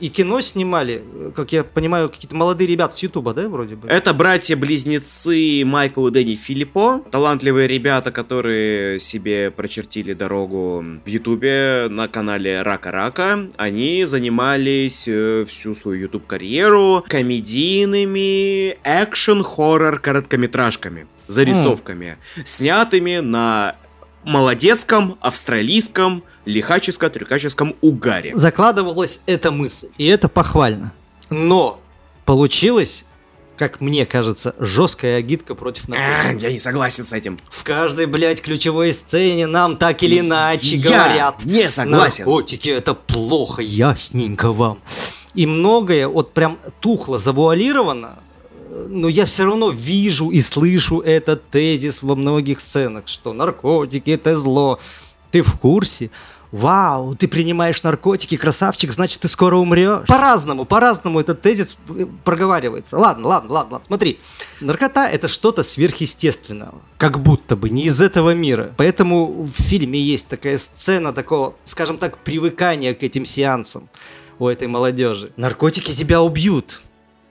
[0.00, 1.02] И кино снимали,
[1.36, 3.88] как я понимаю, какие-то молодые ребята с Ютуба, да, вроде бы?
[3.88, 7.02] Это братья-близнецы Майкл и Дэнни Филиппо.
[7.10, 13.48] Талантливые ребята, которые себе прочертили дорогу в Ютубе на канале Рака Рака.
[13.56, 22.42] Они занимались э, всю свою Ютуб-карьеру комедийными экшен-хоррор короткометражками зарисовками, mm.
[22.44, 23.76] снятыми на
[24.24, 28.36] молодецком, австралийском, лихаческо-трюкаческом угаре.
[28.36, 30.92] Закладывалась эта мысль, и это похвально.
[31.30, 31.80] Но
[32.24, 33.04] получилось
[33.56, 36.42] как мне кажется, жесткая агитка против наркотиков.
[36.42, 37.38] Я не согласен с этим.
[37.48, 41.44] В каждой, блядь, ключевой сцене нам так или иначе я говорят.
[41.44, 42.24] не согласен.
[42.24, 44.78] Наркотики это плохо, ясненько вам.
[45.34, 48.18] И многое вот прям тухло завуалировано,
[48.88, 54.36] но я все равно вижу и слышу этот тезис во многих сценах, что наркотики это
[54.36, 54.80] зло.
[55.30, 56.10] Ты в курсе?
[56.54, 60.06] Вау, ты принимаешь наркотики, красавчик, значит, ты скоро умрешь.
[60.06, 62.96] По-разному, по-разному этот тезис э, проговаривается.
[62.96, 63.86] Ладно, ладно, ладно, ладно.
[63.88, 64.20] Смотри,
[64.60, 66.80] наркота это что-то сверхъестественного.
[66.96, 68.72] Как будто бы не из этого мира.
[68.76, 73.88] Поэтому в фильме есть такая сцена такого, скажем так, привыкания к этим сеансам
[74.38, 75.32] у этой молодежи.
[75.36, 76.82] Наркотики тебя убьют.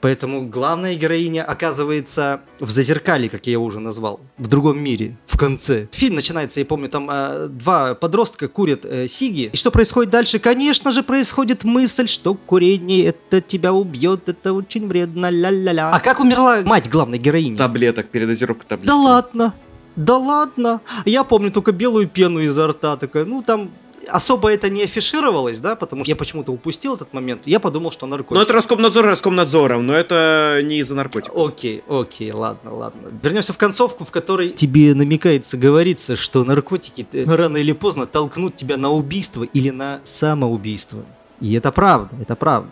[0.03, 5.87] Поэтому главная героиня оказывается в зазеркале, как я уже назвал, в другом мире, в конце.
[5.93, 9.49] Фильм начинается, я помню, там э, два подростка курят э, сиги.
[9.53, 10.39] И что происходит дальше?
[10.39, 15.91] Конечно же, происходит мысль, что курение это тебя убьет, это очень вредно, ля-ля-ля.
[15.91, 17.55] А как умерла мать главной героини?
[17.55, 18.93] Таблеток, передозировка таблеток.
[18.93, 19.53] Да ладно,
[19.95, 20.81] да ладно.
[21.05, 23.71] Я помню только белую пену изо рта, такая, ну там
[24.09, 27.43] особо это не афишировалось, да, потому что я почему-то упустил этот момент.
[27.45, 28.35] Я подумал, что наркотики.
[28.35, 31.37] Ну, это Роскомнадзор Роскомнадзором, но это не из-за наркотиков.
[31.37, 33.09] Окей, окей, ладно, ладно.
[33.21, 38.77] Вернемся в концовку, в которой тебе намекается, говорится, что наркотики рано или поздно толкнут тебя
[38.77, 41.03] на убийство или на самоубийство.
[41.39, 42.69] И это правда, это правда.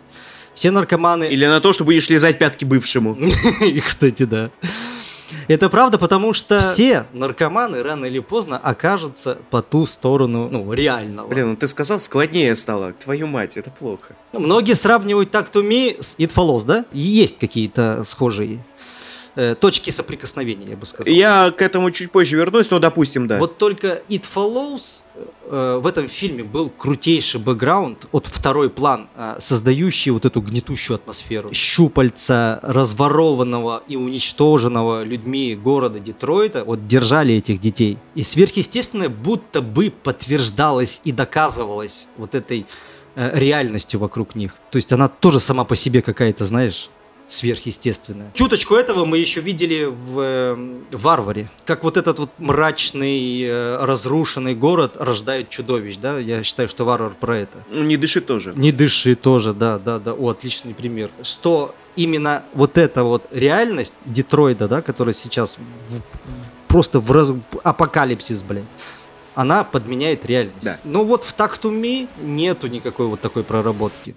[0.54, 1.24] Все наркоманы...
[1.24, 3.16] Или на то, что будешь лизать пятки бывшему.
[3.60, 4.50] И, кстати, да.
[5.48, 11.26] Это правда, потому что все наркоманы рано или поздно окажутся по ту сторону, ну, реального.
[11.28, 12.92] Блин, ну ты сказал, складнее стало.
[12.92, 14.14] Твою мать, это плохо.
[14.32, 16.84] Многие сравнивают так to Me с It Follows, да?
[16.92, 18.60] Есть какие-то схожие
[19.36, 21.12] э, точки соприкосновения, я бы сказал.
[21.12, 23.38] Я к этому чуть позже вернусь, но допустим, да.
[23.38, 25.02] Вот только It Follows
[25.46, 30.96] э, в этом фильме был крутейший бэкграунд от второй план, э, создающий вот эту гнетущую
[30.96, 31.52] атмосферу.
[31.52, 37.98] Щупальца разворованного и уничтоженного людьми города Детройта вот держали этих детей.
[38.14, 42.66] И сверхъестественное будто бы подтверждалось и доказывалось вот этой
[43.14, 44.56] э, реальностью вокруг них.
[44.70, 46.90] То есть она тоже сама по себе какая-то, знаешь,
[47.32, 48.30] сверхъестественное.
[48.34, 50.56] Чуточку этого мы еще видели в э,
[50.92, 56.84] Варваре, как вот этот вот мрачный, э, разрушенный город рождает чудовищ, да, я считаю, что
[56.84, 57.64] Варвар про это.
[57.70, 58.52] Ну, не дыши тоже.
[58.54, 61.10] Не дыши тоже, да, да, да, о, отличный пример.
[61.22, 66.00] Что именно вот эта вот реальность Детройда, да, которая сейчас в,
[66.68, 67.30] просто в раз...
[67.62, 68.64] апокалипсис, блядь,
[69.34, 70.62] она подменяет реальность.
[70.62, 70.78] Да.
[70.84, 74.14] Но вот в Так Me нету никакой вот такой проработки.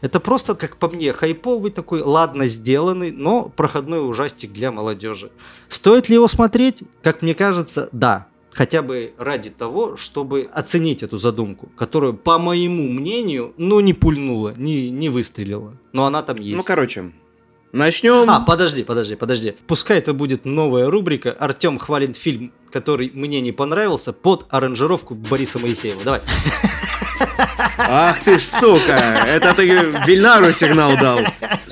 [0.00, 5.30] Это просто, как по мне, хайповый такой, ладно сделанный, но проходной ужастик для молодежи.
[5.68, 6.82] Стоит ли его смотреть?
[7.02, 8.26] Как мне кажется, да.
[8.52, 14.54] Хотя бы ради того, чтобы оценить эту задумку, которая, по моему мнению, ну не пульнула,
[14.56, 15.74] не, не выстрелила.
[15.92, 16.56] Но она там есть.
[16.56, 17.12] Ну, короче,
[17.72, 18.30] начнем.
[18.30, 19.54] А, подожди, подожди, подожди.
[19.66, 21.32] Пускай это будет новая рубрика.
[21.32, 26.02] Артем хвалит фильм, который мне не понравился, под аранжировку Бориса Моисеева.
[26.02, 26.22] Давай.
[27.78, 28.92] Ах ты ж, сука!
[29.26, 29.68] Это ты
[30.06, 31.20] Вильнару сигнал дал.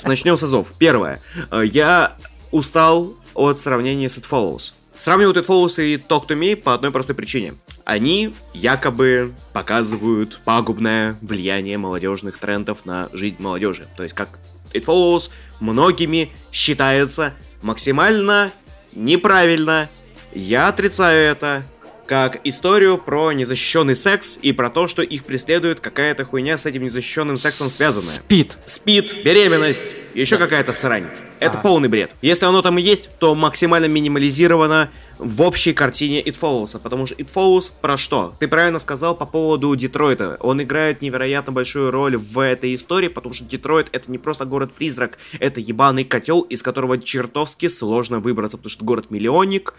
[0.04, 0.68] Начнем с азов.
[0.78, 1.20] Первое.
[1.64, 2.14] Я
[2.50, 4.72] устал от сравнения с It Follows.
[4.96, 7.54] Сравнивают It Follows и Talk to Me по одной простой причине.
[7.85, 13.88] Они якобы показывают пагубное влияние молодежных трендов на жизнь молодежи.
[13.96, 14.38] То есть как
[14.72, 15.30] It Follows
[15.61, 18.52] многими считается максимально
[18.92, 19.88] неправильно.
[20.33, 21.62] Я отрицаю это
[22.06, 26.84] как историю про незащищенный секс и про то, что их преследует какая-то хуйня с этим
[26.84, 28.14] незащищенным сексом связанная.
[28.14, 28.58] Спит.
[28.66, 31.06] Спит, беременность, еще какая-то срань.
[31.40, 31.62] Это А.
[31.62, 32.12] полный бред.
[32.22, 36.78] Если оно там и есть, то максимально минимализировано в общей картине It Follows.
[36.78, 38.34] Потому что It Follows про что?
[38.38, 40.38] Ты правильно сказал по поводу Детройта.
[40.40, 45.18] Он играет невероятно большую роль в этой истории, потому что Детройт это не просто город-призрак,
[45.38, 49.74] это ебаный котел, из которого чертовски сложно выбраться, потому что город-миллионник,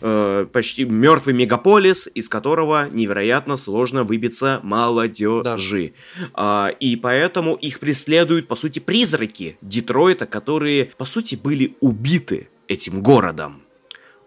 [0.00, 5.92] э, почти мертвый мегаполис, из которого невероятно сложно выбиться молодежи.
[6.34, 13.02] А, и поэтому их преследуют, по сути, призраки Детройта, которые, по сути, были убиты этим
[13.02, 13.62] городом.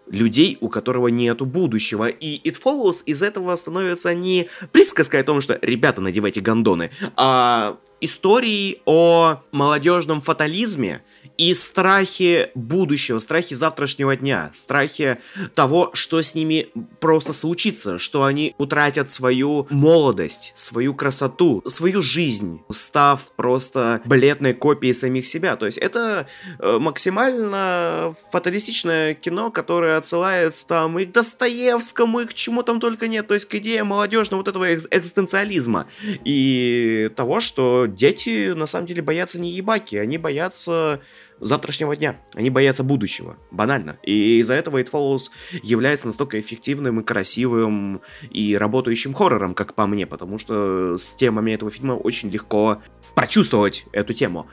[0.06, 2.08] Людей, у которого нету будущего.
[2.08, 7.78] И It Follows из этого становится не присказкой о том, что «ребята, надевайте гондоны», а
[8.04, 11.02] историей о молодежном фатализме
[11.36, 15.18] и страхе будущего, страхе завтрашнего дня, страхе
[15.54, 16.68] того, что с ними
[17.00, 24.94] просто случится, что они утратят свою молодость, свою красоту, свою жизнь, став просто бледной копией
[24.94, 25.56] самих себя.
[25.56, 26.26] То есть это
[26.58, 33.08] э, максимально фаталистичное кино, которое отсылается там и к Достоевскому, и к чему там только
[33.08, 35.86] нет, то есть к идее молодежного вот этого экз- экзистенциализма
[36.24, 41.00] и того, что дети на самом деле боятся не ебаки, они боятся
[41.44, 42.16] завтрашнего дня.
[42.34, 43.36] Они боятся будущего.
[43.50, 43.98] Банально.
[44.02, 45.30] И из-за этого It Follows
[45.62, 51.52] является настолько эффективным и красивым и работающим хоррором, как по мне, потому что с темами
[51.52, 52.82] этого фильма очень легко
[53.14, 54.48] прочувствовать эту тему.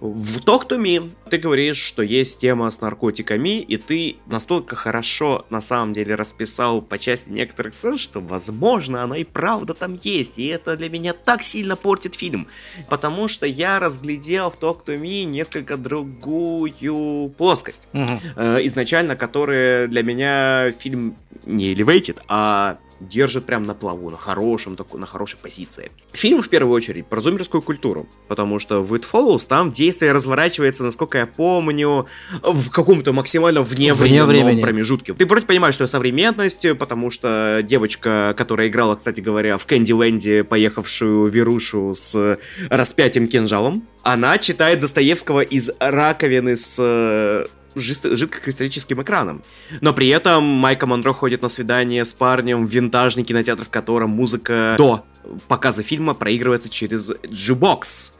[0.00, 5.46] В Talk to Me ты говоришь, что есть тема с наркотиками, и ты настолько хорошо
[5.48, 10.38] на самом деле расписал по части некоторых сцен, что, возможно, она и правда там есть,
[10.38, 12.46] и это для меня так сильно портит фильм,
[12.90, 20.02] потому что я разглядел в Talk to Me несколько другую плоскость, э, изначально, которая для
[20.02, 25.90] меня фильм не elevated, а держит прям на плаву, на хорошем на хорошей позиции.
[26.12, 30.84] Фильм, в первую очередь, про зумерскую культуру, потому что в It Follows там действие разворачивается,
[30.84, 32.06] насколько я помню,
[32.42, 34.60] в каком-то максимально вне, времени.
[34.60, 35.14] промежутке.
[35.14, 40.44] Ты вроде понимаешь, что современность, потому что девочка, которая играла, кстати говоря, в Кэнди Лэнде,
[40.44, 42.38] поехавшую Верушу с
[42.68, 49.42] распятием кинжалом, она читает Достоевского из раковины с э, жидкокристаллическим экраном.
[49.80, 54.10] Но при этом Майка Монро ходит на свидание с парнем в винтажный кинотеатр, в котором
[54.10, 55.04] музыка до
[55.48, 58.14] показа фильма проигрывается через jukebox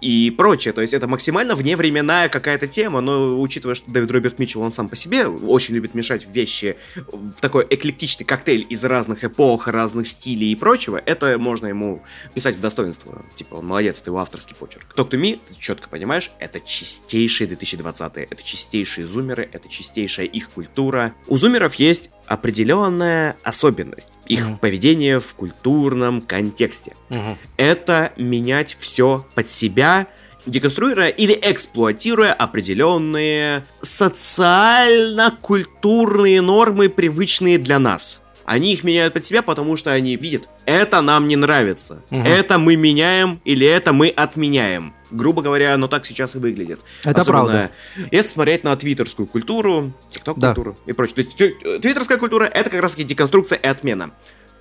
[0.00, 0.72] и прочее.
[0.72, 4.88] То есть это максимально вневременная какая-то тема, но учитывая, что Дэвид Роберт Митчелл, он сам
[4.88, 10.52] по себе очень любит мешать вещи в такой эклектичный коктейль из разных эпох, разных стилей
[10.52, 12.02] и прочего, это можно ему
[12.34, 13.24] писать в достоинство.
[13.36, 14.94] Типа, он молодец, это его авторский почерк.
[14.96, 20.50] Talk to Me, ты четко понимаешь, это чистейшие 2020-е, это чистейшие зумеры, это чистейшая их
[20.50, 21.12] культура.
[21.26, 24.58] У зумеров есть определенная особенность их mm-hmm.
[24.58, 26.94] поведения в культурном контексте.
[27.08, 27.36] Mm-hmm.
[27.56, 30.08] Это менять все под себя,
[30.46, 38.22] деконструируя или эксплуатируя определенные социально-культурные нормы, привычные для нас.
[38.44, 42.22] Они их меняют под себя, потому что они видят, это нам не нравится, угу.
[42.22, 44.94] это мы меняем или это мы отменяем.
[45.10, 46.80] Грубо говоря, оно так сейчас и выглядит.
[47.02, 47.70] Это Особенно, правда.
[48.10, 50.90] Если смотреть на твиттерскую культуру, тикток-культуру да.
[50.90, 51.24] и прочее.
[51.24, 54.10] То есть, твиттерская культура— это как раз-таки деконструкция и отмена.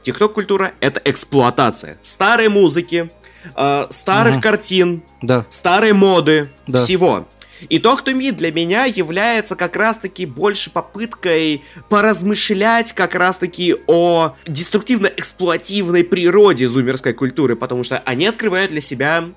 [0.03, 3.09] Тикток-культура— это эксплуатация старой музыки,
[3.55, 4.41] э, старых угу.
[4.41, 5.45] картин, да.
[5.49, 6.83] старой моды, да.
[6.83, 7.27] всего.
[7.69, 14.35] И Talk to Me для меня является как раз-таки больше попыткой поразмышлять как раз-таки о
[14.45, 19.29] деструктивно-эксплуативной природе зумерской культуры, потому что они открывают для себя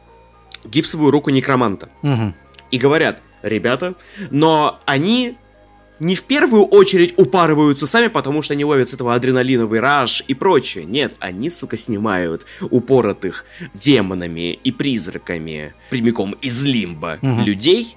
[0.70, 1.88] гипсовую руку некроманта.
[2.02, 2.34] Угу.
[2.70, 3.94] И говорят, ребята,
[4.30, 5.36] но они
[6.00, 10.34] не в первую очередь упарываются сами, потому что они ловят с этого адреналиновый раш и
[10.34, 10.84] прочее.
[10.84, 13.44] Нет, они, сука, снимают упоротых
[13.74, 17.42] демонами и призраками прямиком из лимба угу.
[17.42, 17.96] людей,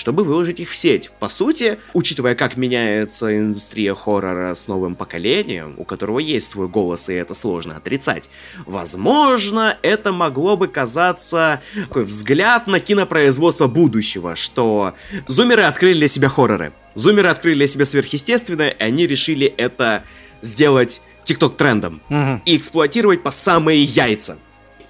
[0.00, 1.10] чтобы выложить их в сеть.
[1.18, 7.10] По сути, учитывая, как меняется индустрия хоррора с новым поколением, у которого есть свой голос,
[7.10, 8.30] и это сложно отрицать,
[8.64, 14.94] возможно, это могло бы казаться такой взгляд на кинопроизводство будущего, что
[15.28, 16.72] зумеры открыли для себя хорроры.
[16.94, 20.04] Зумеры открыли для себя сверхъестественное, и они решили это
[20.40, 22.40] сделать тикток трендом угу.
[22.46, 24.38] и эксплуатировать по самые яйца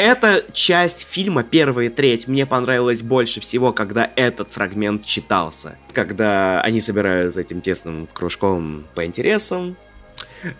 [0.00, 5.76] эта часть фильма, первая треть, мне понравилась больше всего, когда этот фрагмент читался.
[5.92, 9.76] Когда они собираются этим тесным кружком по интересам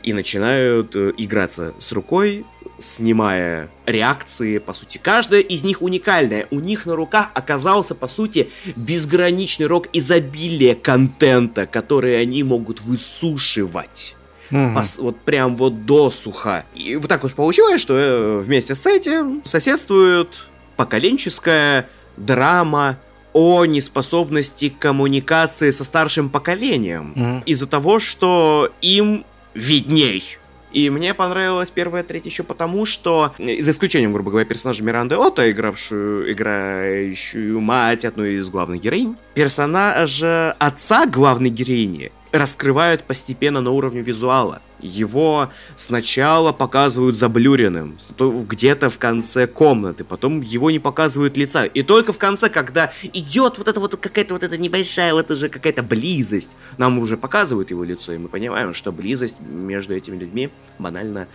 [0.03, 2.45] и начинают э, играться с рукой,
[2.78, 5.01] снимая реакции, по сути.
[5.03, 6.47] Каждая из них уникальная.
[6.51, 14.16] У них на руках оказался, по сути, безграничный рок изобилия контента, который они могут высушивать.
[14.51, 14.74] Угу.
[14.74, 16.64] Пос, вот прям вот досуха.
[16.74, 20.28] И вот так уж получилось, что э, вместе с этим соседствует
[20.76, 22.98] поколенческая драма
[23.32, 27.12] о неспособности коммуникации со старшим поколением.
[27.14, 27.42] Угу.
[27.46, 29.24] Из-за того, что им
[29.55, 30.38] видней.
[30.73, 35.16] И мне понравилась первая треть еще потому, что, э, за исключением, грубо говоря, персонажа Миранды
[35.16, 43.71] Ота, игравшую, играющую мать одной из главных героинь, персонажа отца главной героини раскрывают постепенно на
[43.71, 44.62] уровне визуала.
[44.83, 51.64] Его сначала показывают заблюренным, где-то в конце комнаты, потом его не показывают лица.
[51.64, 55.49] И только в конце, когда идет вот эта вот какая-то вот эта небольшая вот уже
[55.49, 60.51] какая-то близость, нам уже показывают его лицо, и мы понимаем, что близость между этими людьми
[60.78, 61.28] банально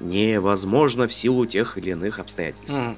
[0.00, 2.74] невозможно в силу тех или иных обстоятельств.
[2.74, 2.96] Mm.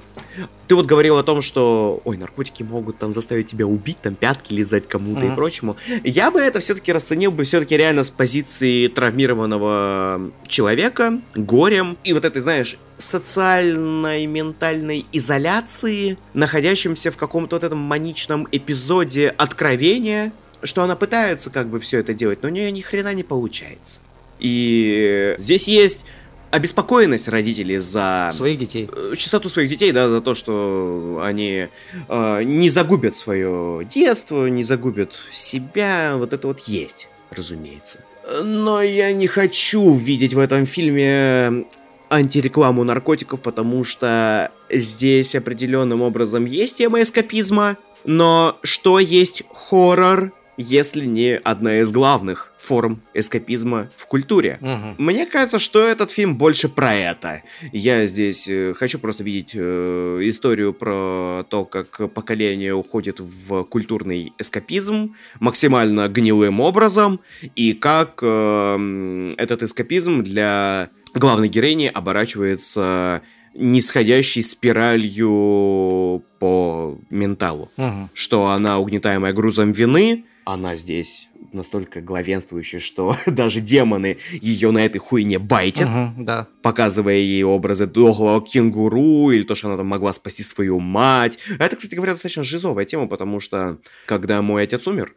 [0.67, 4.53] Ты вот говорил о том, что, ой, наркотики могут там заставить тебя убить, там пятки
[4.53, 5.31] лизать кому-то mm.
[5.31, 5.77] и прочему.
[6.03, 12.25] Я бы это все-таки расценил бы все-таки реально с позиции травмированного человека, горем и вот
[12.25, 20.31] этой, знаешь, социальной ментальной изоляции, находящимся в каком-то вот этом маничном эпизоде откровения,
[20.63, 24.01] что она пытается как бы все это делать, но у нее ни хрена не получается.
[24.39, 26.05] И здесь есть
[26.51, 28.31] обеспокоенность родителей за...
[28.33, 28.89] Своих детей.
[28.91, 31.67] Э, чистоту своих детей, да, за то, что они
[32.07, 36.13] э, не загубят свое детство, не загубят себя.
[36.15, 37.99] Вот это вот есть, разумеется.
[38.43, 41.65] Но я не хочу видеть в этом фильме
[42.09, 51.05] антирекламу наркотиков, потому что здесь определенным образом есть тема эскапизма, но что есть хоррор, если
[51.05, 54.59] не одна из главных форм эскапизма в культуре.
[54.61, 55.01] Угу.
[55.03, 57.41] Мне кажется, что этот фильм больше про это.
[57.71, 64.33] Я здесь э, хочу просто видеть э, историю про то, как поколение уходит в культурный
[64.37, 67.21] эскапизм максимально гнилым образом,
[67.55, 73.21] и как э, этот эскапизм для главной героини оборачивается
[73.55, 77.71] нисходящей спиралью по менталу.
[77.77, 78.09] Угу.
[78.13, 84.99] Что она, угнетаемая грузом вины, она здесь настолько главенствующая, что даже демоны ее на этой
[84.99, 86.47] хуйне байтят, угу, да.
[86.61, 91.39] показывая ей образы дохлого кенгуру, или то, что она там могла спасти свою мать.
[91.59, 95.13] Это, кстати говоря, достаточно жизовая тема, потому что, когда мой отец умер,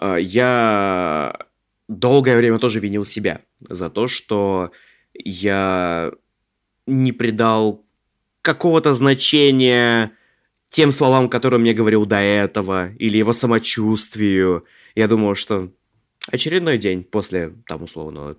[0.00, 1.36] э, я
[1.88, 4.72] долгое время тоже винил себя за то, что
[5.14, 6.12] я
[6.86, 7.84] не придал
[8.42, 10.12] какого-то значения
[10.68, 14.64] тем словам, которые мне говорил до этого, или его самочувствию.
[14.94, 15.70] Я думал, что
[16.26, 18.36] очередной день после, там, условно,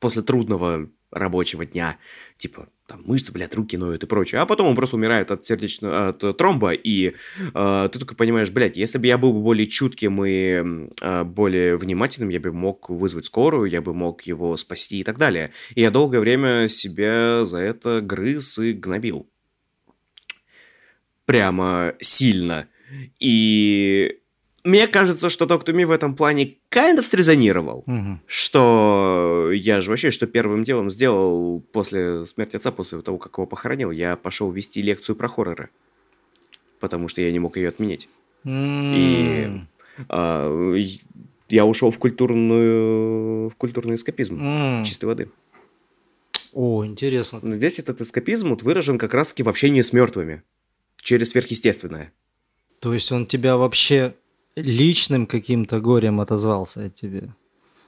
[0.00, 1.98] после трудного рабочего дня,
[2.36, 4.40] типа, там, мышцы, блядь, руки ноют и прочее.
[4.40, 7.14] А потом он просто умирает от сердечного, от тромба, и
[7.54, 12.28] э, ты только понимаешь, блядь, если бы я был более чутким и э, более внимательным,
[12.28, 15.52] я бы мог вызвать скорую, я бы мог его спасти и так далее.
[15.74, 19.28] И я долгое время себя за это грыз и гнобил.
[21.24, 22.68] Прямо сильно.
[23.18, 24.18] И
[24.64, 27.84] мне кажется, что Доктор Ми в этом плане kind of срезонировал.
[27.86, 28.20] Мгм.
[28.26, 33.46] Что я же вообще, что первым делом сделал после смерти отца, после того, как его
[33.46, 35.68] похоронил, я пошел вести лекцию про хорроры.
[36.80, 38.08] Потому что я не мог ее отменить.
[40.08, 41.00] А, и
[41.48, 44.40] я ушел в культурную, в культурный эскапизм.
[44.40, 44.84] М.
[44.84, 45.28] Чистой воды.
[46.52, 47.40] О, интересно.
[47.42, 50.42] Но Здесь этот эскапизм вот выражен как раз-таки в общении с мертвыми.
[51.02, 52.12] Через сверхъестественное.
[52.80, 54.14] То есть он тебя вообще
[54.56, 57.34] личным каким-то горем отозвался от тебе?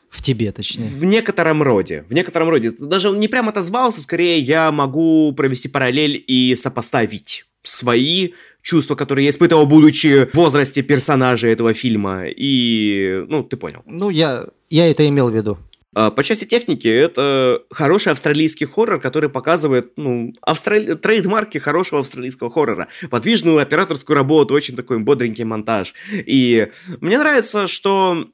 [0.08, 0.88] В тебе, точнее.
[0.88, 2.04] В некотором роде.
[2.08, 2.70] В некотором роде.
[2.70, 8.30] Даже он не прям отозвался, скорее я могу провести параллель и сопоставить свои
[8.62, 12.24] чувства, которые я испытывал, будучи в возрасте персонажа этого фильма.
[12.26, 13.82] И, ну, ты понял.
[13.86, 15.58] Ну, я, я это имел в виду.
[15.96, 20.92] А, По части техники, это хороший австралийский хоррор, который показывает ну, австрали...
[20.92, 22.88] трейдмарки хорошего австралийского хоррора.
[23.08, 25.94] Подвижную операторскую работу, очень такой бодренький монтаж.
[26.12, 26.68] И
[27.00, 28.28] мне нравится, что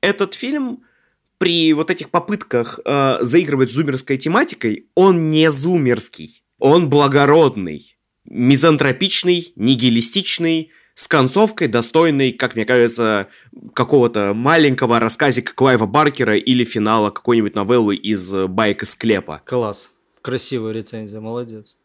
[0.00, 0.84] этот фильм
[1.38, 6.44] при вот этих попытках э, заигрывать зумерской тематикой, он не зумерский.
[6.60, 7.96] Он благородный,
[8.26, 13.28] мизантропичный, нигилистичный, с концовкой, достойной, как мне кажется,
[13.74, 19.42] какого-то маленького рассказика Клайва Баркера или финала какой-нибудь новеллы из э, «Байк из склепа».
[19.44, 19.94] Класс.
[20.20, 21.76] Красивая рецензия, молодец.